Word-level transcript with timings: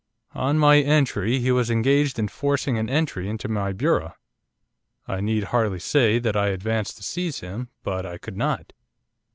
'On 0.33 0.57
my 0.57 0.77
entry 0.79 1.37
he 1.37 1.51
was 1.51 1.69
engaged 1.69 2.17
in 2.17 2.27
forcing 2.27 2.75
an 2.75 2.89
entry 2.89 3.29
into 3.29 3.47
my 3.47 3.71
bureau. 3.71 4.15
I 5.07 5.21
need 5.21 5.43
hardly 5.53 5.77
say 5.77 6.17
that 6.17 6.35
I 6.35 6.47
advanced 6.47 6.97
to 6.97 7.03
seize 7.03 7.41
him. 7.41 7.69
But 7.83 8.03
I 8.03 8.17
could 8.17 8.35
not. 8.35 8.73